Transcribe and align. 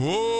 Whoa! 0.00 0.39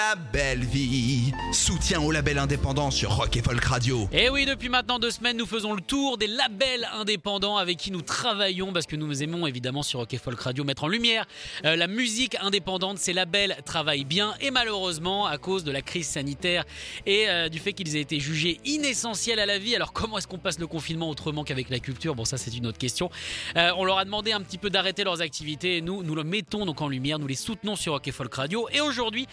La 0.00 0.14
belle 0.14 0.64
vie 0.64 1.30
Soutien 1.52 2.00
au 2.00 2.10
label 2.10 2.38
indépendant 2.38 2.90
sur 2.90 3.16
Rock 3.16 3.36
et 3.36 3.42
Folk 3.42 3.62
Radio. 3.62 4.08
Et 4.12 4.24
Eh 4.24 4.30
oui, 4.30 4.46
depuis 4.46 4.70
maintenant 4.70 4.98
deux 4.98 5.10
semaines, 5.10 5.36
nous 5.36 5.44
faisons 5.44 5.74
le 5.74 5.82
tour 5.82 6.16
des 6.16 6.26
labels 6.26 6.88
indépendants 6.94 7.58
avec 7.58 7.76
qui 7.76 7.90
nous 7.90 8.00
travaillons 8.00 8.72
parce 8.72 8.86
que 8.86 8.96
nous 8.96 9.22
aimons 9.22 9.46
évidemment 9.46 9.82
sur 9.82 9.98
Rock 9.98 10.14
et 10.14 10.18
Folk 10.18 10.40
Radio 10.40 10.64
mettre 10.64 10.84
en 10.84 10.88
lumière 10.88 11.26
euh, 11.66 11.76
la 11.76 11.86
musique 11.86 12.36
indépendante. 12.40 12.96
Ces 12.96 13.12
labels 13.12 13.56
travaillent 13.66 14.06
bien 14.06 14.32
et 14.40 14.50
malheureusement, 14.50 15.26
à 15.26 15.36
cause 15.36 15.64
de 15.64 15.70
la 15.70 15.82
crise 15.82 16.08
sanitaire 16.08 16.64
et 17.04 17.28
euh, 17.28 17.50
du 17.50 17.58
fait 17.58 17.74
qu'ils 17.74 17.94
aient 17.94 18.00
été 18.00 18.20
jugés 18.20 18.58
inessentiels 18.64 19.38
à 19.38 19.44
la 19.44 19.58
vie, 19.58 19.76
alors 19.76 19.92
comment 19.92 20.16
est-ce 20.16 20.28
qu'on 20.28 20.38
passe 20.38 20.58
le 20.58 20.66
confinement 20.66 21.10
autrement 21.10 21.44
qu'avec 21.44 21.68
la 21.68 21.78
culture? 21.78 22.14
Bon, 22.14 22.24
ça 22.24 22.38
c'est 22.38 22.56
une 22.56 22.66
autre 22.66 22.78
question. 22.78 23.10
Euh, 23.56 23.70
on 23.76 23.84
leur 23.84 23.98
a 23.98 24.06
demandé 24.06 24.32
un 24.32 24.40
petit 24.40 24.58
peu 24.58 24.70
d'arrêter 24.70 25.04
leurs 25.04 25.20
activités 25.20 25.76
et 25.76 25.80
nous, 25.82 26.02
nous 26.02 26.14
le 26.14 26.24
mettons 26.24 26.64
donc 26.64 26.80
en 26.80 26.88
lumière, 26.88 27.18
nous 27.18 27.26
les 27.26 27.34
soutenons 27.34 27.76
sur 27.76 27.92
Rock 27.92 28.08
et 28.08 28.12
Folk 28.12 28.32
Radio. 28.32 28.66
Et 28.72 28.80
aujourd'hui, 28.80 29.26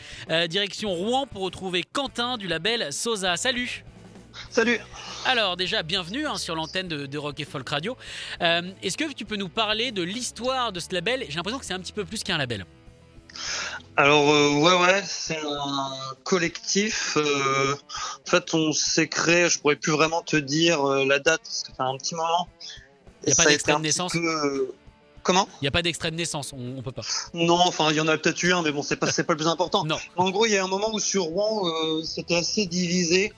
direction 0.58 0.92
Rouen 0.92 1.28
pour 1.28 1.44
retrouver 1.44 1.84
Quentin 1.84 2.36
du 2.38 2.48
label 2.48 2.92
Sosa. 2.92 3.38
Salut 3.38 3.86
Salut 4.50 4.80
alors 5.26 5.56
déjà, 5.56 5.84
bienvenue 5.84 6.26
hein, 6.26 6.38
sur 6.38 6.56
l'antenne 6.56 6.88
de, 6.88 7.06
de 7.06 7.18
Rock 7.20 7.40
et 7.40 7.46
Folk 7.46 7.68
Radio. 7.70 7.96
Euh, 8.42 8.62
Est-ce 8.82 8.98
que 8.98 9.12
tu 9.14 9.24
peux 9.26 9.36
nous 9.36 9.50
parler 9.50 9.92
de 9.92 10.02
l'histoire 10.02 10.72
de 10.72 10.80
ce 10.80 10.88
label? 10.94 11.26
J'ai 11.30 11.36
l'impression 11.36 11.60
que 11.60 11.66
c'est 11.66 11.74
un 11.76 11.80
petit 11.80 11.92
peu 11.94 12.06
plus 12.06 12.24
qu'un 12.24 12.38
label. 12.40 12.66
Alors 13.98 14.32
euh, 14.32 14.54
ouais 14.54 14.80
ouais, 14.80 15.04
c'est 15.06 15.38
un 15.38 15.92
collectif. 16.24 17.18
euh, 17.18 17.76
en 18.26 18.30
fait, 18.30 18.54
on 18.56 18.72
s'est 18.72 19.08
créé. 19.10 19.50
Je 19.50 19.60
pourrais 19.60 19.76
plus 19.76 19.92
vraiment 19.92 20.22
te 20.24 20.38
dire 20.38 20.82
la 20.84 21.20
date 21.20 21.42
parce 21.44 21.62
que 21.64 21.72
fait 21.74 21.84
un 21.84 21.98
petit 21.98 22.16
moment. 22.16 22.48
Y 23.26 23.30
a 23.30 23.32
Et 23.32 23.36
pas 23.36 23.44
ça 23.44 23.44
été 23.44 23.50
d'extrait 23.52 23.74
de 23.74 23.78
un 23.78 23.82
petit 23.82 23.84
naissance? 23.84 24.12
peu, 24.14 24.72
Comment 25.28 25.50
Il 25.62 25.66
n'y 25.66 25.68
a 25.68 25.72
pas 25.72 25.82
d'extrait 25.82 26.10
de 26.10 26.16
naissance, 26.16 26.54
on, 26.54 26.78
on 26.78 26.82
peut 26.82 26.94
pas. 26.94 27.02
Non, 27.34 27.60
enfin 27.60 27.90
il 27.92 27.98
y 27.98 28.00
en 28.00 28.08
a 28.08 28.18
peut-être 28.18 28.42
eu 28.44 28.54
un, 28.54 28.62
mais 28.62 28.72
bon 28.72 28.82
c'est 28.82 28.96
pas 28.96 29.12
c'est 29.12 29.26
pas 29.26 29.34
le 29.34 29.38
plus 29.38 29.50
important. 29.50 29.84
Non. 29.84 29.98
En 30.16 30.30
gros, 30.30 30.46
il 30.46 30.54
y 30.54 30.58
a 30.58 30.64
un 30.64 30.70
moment 30.70 30.90
où 30.94 31.00
sur 31.00 31.24
Rouen, 31.24 31.68
euh, 31.68 32.02
c'était 32.02 32.36
assez 32.36 32.66
divisé 32.66 33.34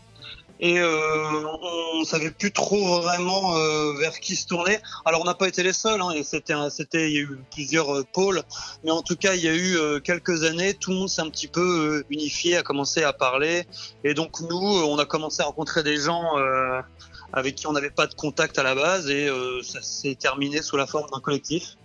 et 0.60 0.80
euh, 0.80 1.46
on 1.94 2.04
savait 2.04 2.32
plus 2.32 2.52
trop 2.52 3.02
vraiment 3.02 3.56
euh, 3.56 3.94
vers 3.94 4.20
qui 4.20 4.36
se 4.36 4.46
tourner. 4.46 4.80
Alors 5.06 5.22
on 5.22 5.26
n'a 5.26 5.34
pas 5.34 5.48
été 5.48 5.64
les 5.64 5.74
seuls, 5.74 6.02
hein, 6.02 6.12
et 6.12 6.24
c'était 6.24 6.54
c'était 6.70 7.10
il 7.10 7.14
y 7.14 7.18
a 7.20 7.22
eu 7.22 7.40
plusieurs 7.52 7.96
euh, 7.96 8.06
pôles, 8.12 8.42
mais 8.84 8.92
en 8.92 9.02
tout 9.02 9.16
cas 9.16 9.36
il 9.36 9.42
y 9.42 9.48
a 9.48 9.54
eu 9.54 9.78
euh, 9.78 10.00
quelques 10.00 10.44
années, 10.44 10.74
tout 10.74 10.92
le 10.92 10.98
monde 10.98 11.10
s'est 11.10 11.22
un 11.22 11.30
petit 11.30 11.48
peu 11.48 12.04
unifié, 12.10 12.58
a 12.58 12.64
commencé 12.64 13.04
à 13.04 13.14
parler, 13.14 13.66
et 14.04 14.14
donc 14.14 14.42
nous 14.42 14.58
on 14.58 14.98
a 14.98 15.06
commencé 15.06 15.42
à 15.42 15.46
rencontrer 15.46 15.84
des 15.84 15.98
gens. 15.98 16.26
avec 17.32 17.54
qui 17.54 17.68
on 17.68 17.74
n'avait 17.74 17.92
pas 17.92 18.08
de 18.08 18.16
contact 18.16 18.58
à 18.58 18.64
la 18.64 18.74
base 18.74 19.08
et 19.08 19.30
ça 19.62 19.84
s'est 19.84 20.16
terminé 20.16 20.64
sous 20.64 20.78
la 20.78 20.88
forme 20.88 21.08
d'un 21.12 21.20
collectif. 21.20 21.78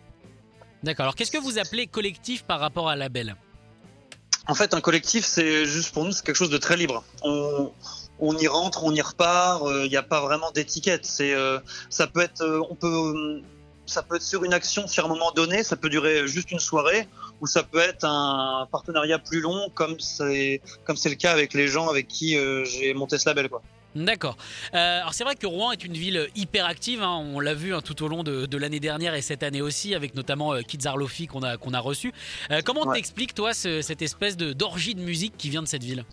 D'accord, 0.83 1.05
alors 1.05 1.15
qu'est-ce 1.15 1.31
que 1.31 1.39
vous 1.39 1.59
appelez 1.59 1.87
collectif 1.87 2.45
par 2.45 2.61
rapport 2.61 2.89
à 2.89 2.97
label 2.97 3.37
En 4.49 4.55
fait, 4.55 4.73
un 4.73 4.81
collectif, 4.81 5.27
c'est 5.27 5.67
juste 5.67 5.93
pour 5.93 6.05
nous, 6.05 6.13
c'est 6.13 6.25
quelque 6.25 6.37
chose 6.37 6.51
de 6.51 6.57
très 6.57 6.79
libre. 6.79 7.05
On, 7.23 7.73
on 8.19 8.37
y 8.37 8.47
rentre, 8.47 8.85
on 8.85 8.93
y 8.95 9.01
repart. 9.01 9.63
Il 9.85 9.89
n'y 9.91 9.97
a 9.97 10.03
pas 10.03 10.21
vraiment 10.21 10.51
d'étiquette. 10.51 11.05
C'est, 11.05 11.35
euh, 11.35 11.59
ça 11.91 12.07
peut 12.07 12.21
être, 12.21 12.43
euh, 12.43 12.61
on 12.71 12.75
peut, 12.75 12.87
euh, 12.87 13.43
ça 13.87 14.03
peut 14.03 14.17
être 14.17 14.23
sur 14.23 14.45
une 14.45 14.55
action 14.55 14.87
sur 14.87 15.05
un 15.05 15.09
moment 15.09 15.31
donné. 15.33 15.63
Ça 15.63 15.77
peut 15.77 15.89
durer 15.91 16.27
juste 16.27 16.51
une 16.51 16.59
soirée, 16.61 17.07
ou 17.41 17.47
ça 17.47 17.63
peut 17.63 17.81
être 17.81 18.05
un 18.05 18.67
partenariat 18.73 19.19
plus 19.19 19.41
long, 19.41 19.69
comme 19.75 19.99
c'est, 20.01 20.63
comme 20.85 20.97
c'est 20.97 21.11
le 21.11 21.17
cas 21.17 21.33
avec 21.33 21.55
les 21.55 21.69
gens 21.69 21.89
avec 21.89 22.09
qui 22.09 22.37
euh, 22.37 22.65
j'ai 22.65 22.95
monté 22.95 23.19
ce 23.19 23.29
label, 23.29 23.49
quoi. 23.49 23.63
D'accord. 23.97 24.37
Euh, 24.75 24.99
alors 25.03 25.15
c'est 25.15 25.23
vrai 25.23 25.37
que 25.37 25.47
Rouen 25.47 25.71
est 25.71 25.85
une 25.85 25.93
ville 25.93 26.29
hyper 26.35 26.67
active, 26.67 27.01
hein, 27.01 27.15
on 27.33 27.39
l'a 27.39 27.55
vu 27.55 27.73
hein, 27.73 27.81
tout 27.81 28.03
au 28.03 28.09
long 28.09 28.25
de, 28.25 28.45
de 28.45 28.59
l'année 28.59 28.81
dernière 28.81 29.15
et 29.15 29.23
cette 29.23 29.45
année 29.45 29.63
aussi, 29.63 29.95
avec 29.95 30.17
notamment 30.17 30.53
euh, 30.53 30.63
Kids 30.63 30.89
qu'on 31.31 31.43
a, 31.45 31.57
qu'on 31.59 31.75
a 31.75 31.79
reçu. 31.79 32.13
Euh, 32.51 32.61
comment 32.65 32.89
Ouais. 32.89 32.97
t'expliques 32.97 33.35
toi 33.35 33.55
ce- 33.55 33.83
cette 33.83 34.03
espèce 34.03 34.37
de- 34.37 34.53
d'orgie 34.53 34.97
de 34.97 35.01
musique 35.01 35.37
qui 35.37 35.49
vient 35.49 35.63
de 35.63 35.69
cette 35.69 35.85
ville? 35.85 36.05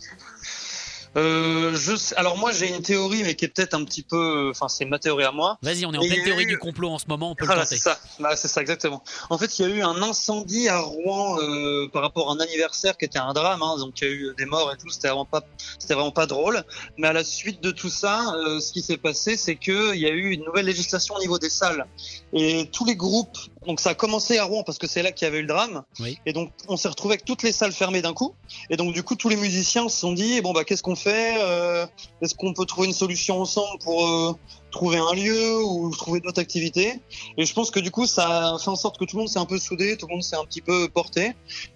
Euh, 1.16 1.74
je 1.74 1.94
sais- 1.94 2.14
alors 2.16 2.38
moi, 2.38 2.52
j'ai 2.52 2.68
une 2.74 2.80
théorie, 2.82 3.22
mais 3.22 3.34
qui 3.34 3.44
est 3.44 3.48
peut-être 3.48 3.74
un 3.74 3.84
petit 3.84 4.02
peu, 4.02 4.48
enfin, 4.50 4.68
c'est 4.68 4.84
ma 4.86 4.98
théorie 4.98 5.24
à 5.24 5.32
moi. 5.32 5.58
Vas-y, 5.62 5.84
on 5.84 5.92
est 5.92 5.98
en 5.98 6.00
pleine 6.06 6.24
théorie 6.24 6.44
eu- 6.44 6.46
du 6.46 6.58
complot 6.58 6.88
en 6.88 6.98
ce 6.98 7.04
moment, 7.06 7.32
on 7.32 7.34
peut 7.34 7.44
Voilà, 7.44 7.62
le 7.62 7.66
c'est 7.66 7.76
ça. 7.76 7.98
Bah, 8.18 8.34
c'est 8.36 8.48
ça, 8.48 8.60
exactement. 8.62 9.02
En 9.28 9.36
fait, 9.36 9.58
il 9.58 9.62
y 9.68 9.72
a 9.72 9.74
eu 9.74 9.82
un 9.82 10.00
incendie 10.02 10.68
à 10.68 10.78
Rouen 10.80 11.38
euh, 11.40 11.88
par 11.92 12.02
rapport 12.02 12.30
à 12.30 12.34
un 12.34 12.40
anniversaire 12.40 12.96
qui 12.96 13.04
était 13.04 13.18
un 13.18 13.32
drame. 13.34 13.62
Hein, 13.62 13.76
donc, 13.78 14.00
il 14.00 14.08
y 14.08 14.10
a 14.10 14.12
eu 14.14 14.34
des 14.38 14.46
morts 14.46 14.72
et 14.72 14.78
tout. 14.78 14.88
C'était 14.88 15.08
vraiment 15.08 15.26
pas, 15.26 15.42
c'était 15.78 15.94
vraiment 15.94 16.12
pas 16.12 16.26
drôle. 16.26 16.62
Mais 16.96 17.08
à 17.08 17.12
la 17.12 17.24
suite 17.24 17.62
de 17.62 17.70
tout 17.70 17.90
ça, 17.90 18.34
euh, 18.36 18.60
ce 18.60 18.72
qui 18.72 18.80
s'est 18.80 18.96
passé, 18.96 19.36
c'est 19.36 19.56
que 19.56 19.94
il 19.94 20.00
y 20.00 20.06
a 20.06 20.10
eu 20.10 20.30
une 20.30 20.44
nouvelle 20.44 20.66
législation 20.66 21.14
au 21.14 21.20
niveau 21.20 21.38
des 21.38 21.50
salles 21.50 21.86
et 22.32 22.68
tous 22.72 22.84
les 22.86 22.96
groupes. 22.96 23.36
Donc, 23.66 23.80
ça 23.80 23.90
a 23.90 23.94
commencé 23.94 24.38
à 24.38 24.44
Rouen 24.44 24.62
parce 24.64 24.78
que 24.78 24.86
c'est 24.86 25.02
là 25.02 25.12
qu'il 25.12 25.24
y 25.24 25.28
avait 25.28 25.38
eu 25.38 25.42
le 25.42 25.46
drame. 25.48 25.84
Oui. 26.00 26.18
Et 26.26 26.32
donc, 26.32 26.50
on 26.68 26.76
s'est 26.76 26.88
retrouvé 26.88 27.14
avec 27.14 27.24
toutes 27.24 27.42
les 27.42 27.52
salles 27.52 27.72
fermées 27.72 28.02
d'un 28.02 28.12
coup. 28.12 28.34
Et 28.70 28.76
donc, 28.76 28.92
du 28.92 29.02
coup, 29.02 29.14
tous 29.14 29.28
les 29.28 29.36
musiciens 29.36 29.88
se 29.88 29.98
sont 29.98 30.12
dit 30.12 30.40
bon 30.40 30.52
bah, 30.52 30.64
qu'est-ce 30.64 30.82
qu'on 30.82 30.96
fait 30.96 31.36
Euh, 31.38 31.86
Est-ce 32.20 32.34
qu'on 32.34 32.54
peut 32.54 32.66
trouver 32.66 32.88
une 32.88 32.94
solution 32.94 33.40
ensemble 33.40 33.78
pour 33.82 34.06
euh, 34.06 34.34
trouver 34.70 34.98
un 34.98 35.12
lieu 35.14 35.62
ou 35.62 35.94
trouver 35.94 36.20
d'autres 36.20 36.40
activités? 36.40 37.00
Et 37.36 37.44
je 37.44 37.54
pense 37.54 37.70
que 37.70 37.80
du 37.80 37.90
coup, 37.90 38.06
ça 38.06 38.54
a 38.54 38.58
fait 38.58 38.70
en 38.70 38.76
sorte 38.76 38.98
que 38.98 39.04
tout 39.04 39.16
le 39.16 39.20
monde 39.20 39.28
s'est 39.28 39.38
un 39.38 39.46
peu 39.46 39.58
soudé, 39.58 39.96
tout 39.96 40.06
le 40.08 40.14
monde 40.14 40.22
s'est 40.24 40.36
un 40.36 40.44
petit 40.44 40.60
peu 40.62 40.88
porté. 40.88 41.32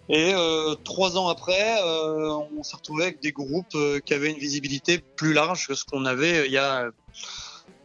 Et 0.09 0.33
euh, 0.35 0.75
trois 0.85 1.17
ans 1.17 1.29
après, 1.29 1.81
euh, 1.83 2.37
on 2.57 2.63
s'est 2.63 2.77
retrouvé 2.77 3.05
avec 3.05 3.21
des 3.21 3.33
groupes 3.33 3.75
euh, 3.75 4.01
qui 4.01 4.15
avaient 4.15 4.31
une 4.31 4.39
visibilité 4.39 4.99
plus 4.99 5.33
large 5.33 5.67
que 5.69 5.75
ce 5.75 5.85
qu'on 5.85 6.05
avait 6.05 6.39
euh, 6.39 6.47
il 6.47 6.53
y 6.53 6.59
a 6.59 6.87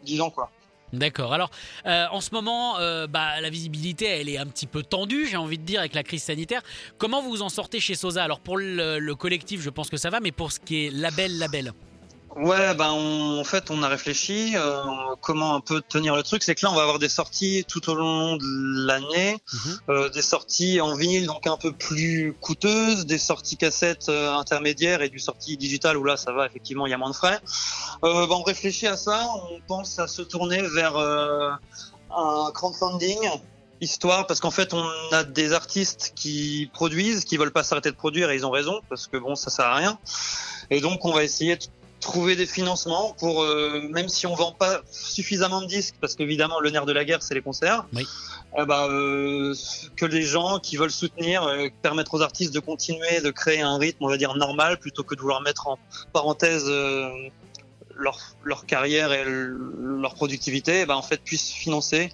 dix 0.04 0.22
ans, 0.22 0.30
quoi. 0.32 0.50
D'accord. 0.94 1.34
Alors, 1.34 1.52
euh, 1.86 2.06
en 2.12 2.20
ce 2.22 2.32
moment, 2.34 2.78
euh, 2.80 3.08
bah, 3.08 3.40
la 3.40 3.50
visibilité, 3.50 4.06
elle 4.06 4.30
est 4.30 4.38
un 4.38 4.46
petit 4.46 4.68
peu 4.68 4.84
tendue, 4.84 5.28
j'ai 5.30 5.38
envie 5.38 5.58
de 5.58 5.64
dire, 5.64 5.80
avec 5.80 5.96
la 5.96 6.04
crise 6.04 6.24
sanitaire. 6.24 6.62
Comment 6.98 7.22
vous 7.22 7.42
en 7.42 7.50
sortez 7.50 7.80
chez 7.80 7.96
Sosa? 7.96 8.24
Alors, 8.24 8.40
pour 8.42 8.58
le, 8.58 9.00
le 9.00 9.16
collectif, 9.16 9.62
je 9.62 9.70
pense 9.70 9.90
que 9.90 9.98
ça 9.98 10.10
va, 10.10 10.20
mais 10.20 10.32
pour 10.32 10.52
ce 10.52 10.60
qui 10.60 10.86
est 10.86 10.90
label, 10.90 11.38
label. 11.38 11.74
Ouais, 12.38 12.74
ben 12.76 12.92
on- 12.92 13.40
en 13.42 13.44
fait, 13.44 13.70
on 13.72 13.84
a 13.84 13.90
réfléchi 13.90 14.54
euh, 14.56 14.82
comment 15.20 15.54
un 15.56 15.60
peu 15.60 15.82
tenir 15.82 16.16
le 16.16 16.24
truc. 16.24 16.44
C'est 16.44 16.56
que 16.56 16.66
là, 16.66 16.72
on 16.72 16.76
va 16.76 16.84
avoir 16.84 16.98
des 16.98 17.10
sorties 17.10 17.66
tout 17.68 17.90
au 17.90 17.94
long 17.96 18.38
de 18.38 18.86
l'année, 18.88 19.38
Mhm. 19.54 19.80
euh, 19.90 20.10
des 20.10 20.22
sorties 20.22 20.80
en 20.80 20.96
vinyle 20.96 21.28
donc 21.28 21.46
un 21.46 21.58
peu 21.58 21.74
plus 21.74 22.34
coûteuses, 22.40 23.06
des 23.06 23.18
sorties 23.18 23.58
cassettes 23.58 24.08
euh, 24.08 24.34
intermédiaires 24.34 25.02
et 25.02 25.10
du 25.10 25.20
sortie 25.20 25.58
digital 25.58 25.98
où 25.98 26.06
là, 26.06 26.16
ça 26.16 26.32
va 26.32 26.46
effectivement, 26.46 26.86
il 26.88 26.92
y 26.92 26.94
a 26.94 26.98
moins 26.98 27.10
de 27.10 27.16
frais. 27.16 27.40
Euh, 28.06 28.26
ben, 28.28 28.36
on 28.36 28.44
réfléchit 28.44 28.88
à 28.88 28.96
ça. 28.96 29.28
On 29.52 29.60
pense 29.68 30.00
à 30.00 30.08
se 30.08 30.22
tourner 30.22 30.62
vers 30.62 30.96
euh, 30.96 31.50
un 32.16 32.50
crowdfunding. 32.54 33.18
Histoire, 33.82 34.28
parce 34.28 34.40
qu'en 34.40 34.52
fait, 34.52 34.74
on 34.76 34.88
a 35.12 35.24
des 35.24 35.54
artistes 35.54 36.14
qui 36.16 36.70
produisent, 36.72 37.26
qui 37.26 37.36
veulent 37.38 37.52
pas 37.52 37.64
s'arrêter 37.64 37.90
de 37.92 37.96
produire, 37.96 38.30
et 38.30 38.36
ils 38.36 38.46
ont 38.46 38.52
raison, 38.52 38.80
parce 38.90 39.08
que 39.08 39.18
bon, 39.18 39.34
ça 39.36 39.50
sert 39.50 39.66
à 39.66 39.76
rien. 39.76 39.98
Et 40.70 40.82
donc, 40.82 41.04
on 41.04 41.12
va 41.12 41.24
essayer 41.24 41.56
de 41.56 41.64
trouver 42.02 42.36
des 42.36 42.46
financements 42.48 43.16
pour, 43.20 43.44
euh, 43.44 43.82
même 43.90 44.10
si 44.10 44.28
on 44.28 44.36
vend 44.36 44.52
pas 44.52 44.82
suffisamment 44.92 45.62
de 45.62 45.68
disques, 45.68 45.96
parce 46.02 46.16
qu'évidemment 46.16 46.60
le 46.60 46.70
nerf 46.72 46.86
de 46.86 46.92
la 46.92 47.06
guerre 47.06 47.22
c'est 47.24 47.36
les 47.36 47.42
concerts, 47.42 47.86
Oui. 47.94 48.06
eh 48.58 48.66
ben, 48.66 48.90
euh, 48.90 49.56
que 49.96 50.06
les 50.06 50.24
gens 50.24 50.60
qui 50.60 50.76
veulent 50.78 50.92
soutenir, 50.92 51.44
euh, 51.44 51.68
permettre 51.82 52.14
aux 52.16 52.22
artistes 52.22 52.54
de 52.54 52.60
continuer, 52.60 53.22
de 53.22 53.30
créer 53.32 53.62
un 53.62 53.78
rythme, 53.78 54.04
on 54.04 54.10
va 54.10 54.18
dire 54.18 54.36
normal, 54.36 54.78
plutôt 54.78 55.04
que 55.04 55.16
de 55.16 55.22
vouloir 55.22 55.42
mettre 55.42 55.68
en 55.68 55.78
parenthèse 56.12 56.66
euh, 56.68 57.10
leur, 57.96 58.18
leur 58.44 58.66
carrière 58.66 59.14
et 59.14 59.24
leur 59.26 60.16
productivité, 60.16 60.86
ben, 60.86 60.96
en 60.96 61.04
fait 61.04 61.22
puissent 61.24 61.52
financer 61.52 62.12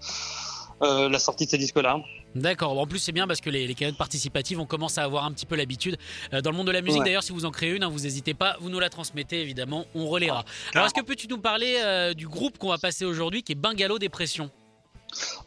euh, 0.84 1.10
la 1.10 1.18
sortie 1.18 1.46
de 1.46 1.52
ces 1.52 1.58
disques-là. 1.58 1.98
D'accord. 2.36 2.78
En 2.78 2.86
plus, 2.86 3.00
c'est 3.00 3.12
bien 3.12 3.26
parce 3.28 3.42
que 3.42 3.50
les, 3.50 3.66
les 3.68 3.92
participatives, 3.94 4.60
on 4.60 4.66
commence 4.66 4.98
à 4.98 5.04
avoir 5.04 5.26
un 5.26 5.32
petit 5.32 5.46
peu 5.46 5.56
l'habitude. 5.56 5.98
Euh, 6.34 6.42
dans 6.42 6.52
le 6.52 6.58
monde 6.58 6.68
de 6.68 6.72
la 6.72 6.82
musique, 6.82 7.00
Ouais. 7.00 7.06
d'ailleurs, 7.06 7.24
si 7.24 7.32
vous 7.32 7.46
en 7.46 7.52
créez 7.52 7.72
une, 7.72 7.84
hein, 7.84 7.90
vous 7.90 8.02
n'hésitez 8.02 8.34
pas, 8.34 8.58
vous 8.60 8.70
nous 8.70 8.80
la 8.80 8.90
transmettez, 8.90 9.42
évidemment, 9.42 9.86
on 9.96 10.08
relaiera. 10.08 10.46
Alors, 10.74 10.86
est-ce 10.86 10.94
que 10.94 11.02
peux-tu 11.02 11.28
nous 11.28 11.40
parler 11.40 11.80
euh, 11.84 12.14
du 12.14 12.28
groupe 12.28 12.58
qu'on 12.58 12.70
va 12.70 12.78
passer 12.78 13.06
aujourd'hui, 13.06 13.42
qui 13.44 13.54
est 13.54 13.56
Bungalow 13.56 13.98
Dépression? 13.98 14.52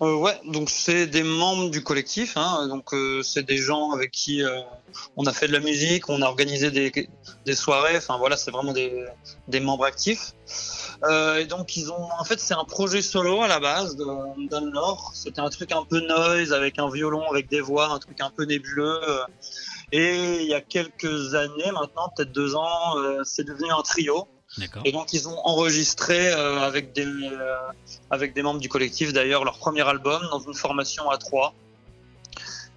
Euh, 0.00 0.14
ouais, 0.16 0.40
donc 0.46 0.70
c'est 0.70 1.06
des 1.06 1.22
membres 1.22 1.70
du 1.70 1.82
collectif. 1.84 2.36
Hein, 2.36 2.66
donc 2.68 2.94
euh, 2.94 3.22
c'est 3.22 3.42
des 3.44 3.58
gens 3.58 3.90
avec 3.92 4.10
qui 4.10 4.42
euh, 4.42 4.60
on 5.16 5.26
a 5.26 5.32
fait 5.34 5.48
de 5.48 5.52
la 5.52 5.60
musique, 5.60 6.08
on 6.08 6.22
a 6.22 6.26
organisé 6.26 6.70
des, 6.70 6.90
des 7.44 7.54
soirées. 7.54 7.96
Enfin 7.98 8.16
voilà, 8.16 8.38
c'est 8.38 8.50
vraiment 8.50 8.72
des, 8.72 9.04
des 9.48 9.60
membres 9.60 9.84
actifs. 9.84 10.32
Euh, 11.04 11.38
et 11.38 11.46
donc 11.46 11.76
ils 11.76 11.90
ont, 11.90 12.08
en 12.18 12.24
fait, 12.24 12.38
c'est 12.38 12.54
un 12.54 12.64
projet 12.64 13.00
solo 13.00 13.40
à 13.42 13.48
la 13.48 13.58
base 13.58 13.96
de 13.96 14.04
Lore. 14.04 15.12
C'était 15.14 15.40
un 15.40 15.48
truc 15.48 15.72
un 15.72 15.84
peu 15.84 16.00
noise 16.00 16.52
avec 16.52 16.78
un 16.78 16.90
violon, 16.90 17.28
avec 17.30 17.48
des 17.48 17.60
voix, 17.60 17.86
un 17.86 17.98
truc 17.98 18.20
un 18.20 18.30
peu 18.30 18.44
nébuleux. 18.44 19.00
Et 19.92 20.42
il 20.42 20.48
y 20.48 20.54
a 20.54 20.60
quelques 20.60 21.34
années 21.34 21.72
maintenant, 21.72 22.12
peut-être 22.14 22.32
deux 22.32 22.54
ans, 22.54 22.96
euh, 22.98 23.22
c'est 23.24 23.44
devenu 23.44 23.70
un 23.70 23.82
trio. 23.82 24.28
D'accord. 24.58 24.82
Et 24.84 24.92
donc 24.92 25.12
ils 25.12 25.28
ont 25.28 25.38
enregistré 25.44 26.32
euh, 26.32 26.60
avec 26.60 26.92
des 26.92 27.04
euh, 27.04 27.56
avec 28.10 28.34
des 28.34 28.42
membres 28.42 28.58
du 28.58 28.68
collectif 28.68 29.12
d'ailleurs 29.12 29.44
leur 29.44 29.58
premier 29.58 29.86
album 29.86 30.20
dans 30.30 30.40
une 30.40 30.54
formation 30.54 31.08
à 31.08 31.18
trois. 31.18 31.54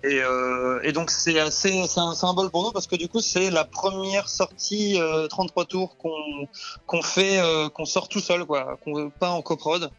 Et, 0.03 0.21
euh, 0.21 0.81
et 0.83 0.91
donc 0.91 1.09
c'est 1.09 1.39
assez 1.39 1.85
c'est 1.87 1.99
un 1.99 2.13
symbole 2.13 2.49
pour 2.49 2.63
nous 2.63 2.71
parce 2.71 2.87
que 2.87 2.97
du 2.97 3.07
coup 3.07 3.21
c'est 3.21 3.49
la 3.49 3.63
première 3.63 4.27
sortie 4.27 4.99
euh, 4.99 5.27
33 5.27 5.65
tours 5.65 5.95
qu'on 5.97 6.47
qu'on 6.85 7.01
fait 7.01 7.39
euh, 7.39 7.69
qu'on 7.69 7.85
sort 7.85 8.09
tout 8.09 8.19
seul 8.19 8.43
quoi, 8.43 8.77
qu'on 8.83 9.09
pas 9.09 9.29
en 9.29 9.41
coprod. 9.41 9.89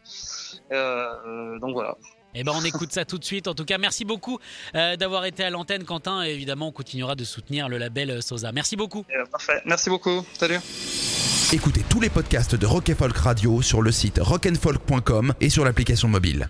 Euh, 0.71 1.59
donc 1.59 1.73
voilà. 1.73 1.97
Eh 2.35 2.43
ben, 2.43 2.51
on 2.53 2.63
écoute 2.65 2.91
ça 2.91 3.05
tout 3.05 3.17
de 3.17 3.23
suite. 3.23 3.47
En 3.47 3.53
tout 3.53 3.63
cas, 3.63 3.77
merci 3.77 4.03
beaucoup 4.03 4.39
euh, 4.75 4.97
d'avoir 4.97 5.23
été 5.25 5.43
à 5.43 5.49
l'antenne, 5.49 5.85
Quentin. 5.85 6.23
Et 6.23 6.31
évidemment, 6.31 6.67
on 6.67 6.71
continuera 6.73 7.15
de 7.15 7.23
soutenir 7.23 7.69
le 7.69 7.77
label 7.77 8.11
euh, 8.11 8.21
Sosa. 8.21 8.51
Merci 8.51 8.75
beaucoup. 8.75 9.05
Et, 9.09 9.15
euh, 9.15 9.25
parfait. 9.31 9.61
Merci 9.65 9.89
beaucoup. 9.89 10.25
Salut. 10.37 10.59
Écoutez 11.53 11.81
tous 11.89 12.01
les 12.01 12.09
podcasts 12.09 12.55
de 12.55 12.65
Rock 12.65 12.89
and 12.89 12.95
Folk 12.95 13.15
Radio 13.15 13.61
sur 13.61 13.81
le 13.81 13.91
site 13.91 14.19
rockandfolk.com 14.21 15.33
et 15.39 15.49
sur 15.49 15.63
l'application 15.63 16.09
mobile. 16.09 16.49